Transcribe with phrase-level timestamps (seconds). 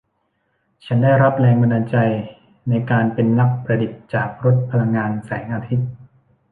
[0.85, 1.97] ฉันได้รับแรงบันดาลใจ
[2.69, 5.89] ในการเป็นนักประดิษฐ์จากรถพลังงานแสงอาทิตย์